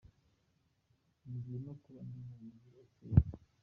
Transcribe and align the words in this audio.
Nyuzwe 1.27 1.55
no 1.65 1.73
kuba 1.81 1.99
ndi 2.07 2.19
mu 2.25 2.31
mujyi 2.39 2.71
ucyeye. 2.83 3.17